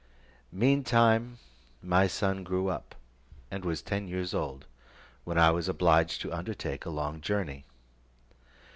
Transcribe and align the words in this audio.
Mean 0.51 0.83
time 0.83 1.37
my 1.79 2.07
son 2.07 2.43
grew 2.43 2.69
up, 2.69 2.95
and 3.51 3.63
was 3.63 3.83
ten 3.83 4.07
years 4.07 4.33
old, 4.33 4.65
when 5.25 5.37
I 5.37 5.51
was 5.51 5.67
obliged 5.69 6.21
to 6.21 6.33
undertake 6.33 6.85
a 6.87 6.89
long 6.89 7.21
journey. 7.21 7.65